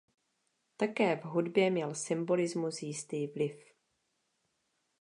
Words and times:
Také 0.77 1.15
v 1.17 1.23
hudbě 1.23 1.69
měl 1.71 1.95
symbolismus 1.95 2.81
jistý 2.81 3.27
vliv. 3.27 3.73